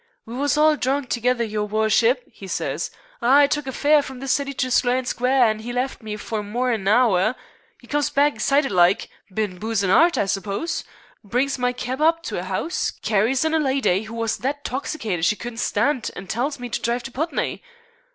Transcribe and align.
'We 0.25 0.33
was 0.33 0.57
all 0.57 0.75
drunk 0.77 1.09
together, 1.09 1.43
your 1.43 1.69
wurshup,' 1.69 2.23
'e 2.41 2.47
says. 2.47 2.89
'I 3.21 3.45
took 3.45 3.67
a 3.67 3.71
fare 3.71 4.01
from 4.01 4.19
the 4.19 4.27
City 4.27 4.51
to 4.55 4.71
Sloane 4.71 5.05
Square, 5.05 5.43
an' 5.45 5.61
'e 5.61 5.71
left 5.71 6.01
me 6.01 6.17
for 6.17 6.41
more'n 6.41 6.73
an 6.73 6.87
hour. 6.87 7.35
'E 7.83 7.85
comes 7.85 8.09
back 8.09 8.33
excited 8.33 8.71
like 8.71 9.11
bin 9.31 9.59
boozin' 9.59 9.91
'ard, 9.91 10.17
I 10.17 10.25
suppose 10.25 10.83
brings 11.23 11.59
my 11.59 11.71
keb 11.71 12.01
up 12.01 12.23
to 12.23 12.39
a 12.39 12.45
'ouse, 12.45 12.91
carries 13.03 13.45
in 13.45 13.53
a 13.53 13.59
lydy 13.59 14.05
who 14.05 14.15
was 14.15 14.37
that 14.37 14.63
'toxicated 14.63 15.23
she 15.23 15.35
couldn't 15.35 15.57
stand, 15.57 16.09
an' 16.15 16.25
tells 16.25 16.57
me 16.59 16.67
to 16.69 16.81
drive 16.81 17.03
to 17.03 17.11
Putney. 17.11 17.61